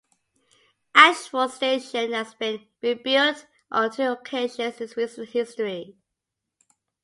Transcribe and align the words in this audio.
Ashford 0.95 1.51
station 1.51 2.13
has 2.13 2.33
been 2.33 2.65
rebuilt 2.81 3.45
on 3.71 3.91
two 3.91 4.05
occasions 4.07 4.81
in 4.81 4.89
recent 4.97 5.29
history. 5.29 5.95